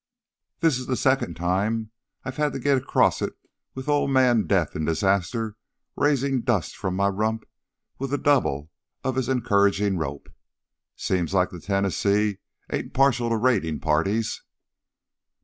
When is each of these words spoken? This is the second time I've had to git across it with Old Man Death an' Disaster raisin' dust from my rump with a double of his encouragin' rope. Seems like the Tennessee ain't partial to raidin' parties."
This 0.61 0.79
is 0.79 0.87
the 0.87 0.95
second 0.97 1.35
time 1.35 1.91
I've 2.25 2.37
had 2.37 2.53
to 2.53 2.59
git 2.59 2.75
across 2.75 3.21
it 3.21 3.33
with 3.75 3.87
Old 3.87 4.09
Man 4.09 4.47
Death 4.47 4.75
an' 4.75 4.83
Disaster 4.85 5.57
raisin' 5.95 6.41
dust 6.41 6.75
from 6.75 6.95
my 6.95 7.07
rump 7.07 7.45
with 7.99 8.11
a 8.11 8.17
double 8.17 8.71
of 9.03 9.15
his 9.15 9.29
encouragin' 9.29 9.99
rope. 9.99 10.27
Seems 10.95 11.35
like 11.35 11.51
the 11.51 11.59
Tennessee 11.61 12.39
ain't 12.73 12.95
partial 12.95 13.29
to 13.29 13.37
raidin' 13.37 13.79
parties." 13.79 14.41